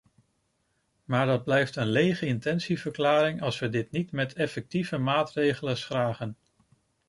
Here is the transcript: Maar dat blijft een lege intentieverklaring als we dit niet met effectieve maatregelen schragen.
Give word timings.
Maar 1.03 1.25
dat 1.25 1.43
blijft 1.43 1.75
een 1.75 1.89
lege 1.89 2.25
intentieverklaring 2.25 3.41
als 3.41 3.59
we 3.59 3.69
dit 3.69 3.91
niet 3.91 4.11
met 4.11 4.33
effectieve 4.33 4.97
maatregelen 4.97 5.77
schragen. 5.77 6.37